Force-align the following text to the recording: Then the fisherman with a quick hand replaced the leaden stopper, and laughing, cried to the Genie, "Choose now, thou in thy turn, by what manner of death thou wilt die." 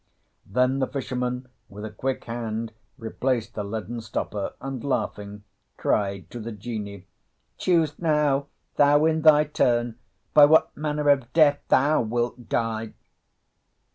Then 0.47 0.79
the 0.79 0.87
fisherman 0.87 1.47
with 1.69 1.85
a 1.85 1.91
quick 1.91 2.23
hand 2.23 2.73
replaced 2.97 3.53
the 3.53 3.63
leaden 3.63 4.01
stopper, 4.01 4.53
and 4.59 4.83
laughing, 4.83 5.43
cried 5.77 6.27
to 6.31 6.39
the 6.39 6.51
Genie, 6.51 7.05
"Choose 7.59 7.99
now, 7.99 8.47
thou 8.77 9.05
in 9.05 9.21
thy 9.21 9.43
turn, 9.43 9.99
by 10.33 10.45
what 10.45 10.75
manner 10.75 11.07
of 11.09 11.31
death 11.33 11.59
thou 11.67 12.01
wilt 12.01 12.49
die." 12.49 12.95